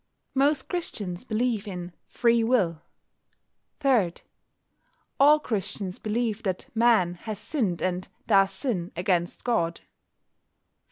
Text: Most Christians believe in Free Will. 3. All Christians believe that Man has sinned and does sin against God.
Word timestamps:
Most 0.33 0.67
Christians 0.67 1.23
believe 1.23 1.67
in 1.67 1.93
Free 2.07 2.43
Will. 2.43 2.81
3. 3.81 4.11
All 5.19 5.39
Christians 5.39 5.99
believe 5.99 6.41
that 6.41 6.65
Man 6.73 7.13
has 7.13 7.37
sinned 7.37 7.83
and 7.83 8.07
does 8.25 8.49
sin 8.49 8.91
against 8.95 9.43
God. 9.43 9.81